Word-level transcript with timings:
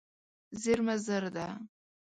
زېرمه 0.61 0.95
زر 1.05 1.23
ده. 1.35 1.47